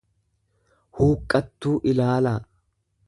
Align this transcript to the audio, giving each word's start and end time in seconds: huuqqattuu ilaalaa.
huuqqattuu 0.99 1.77
ilaalaa. 1.93 2.37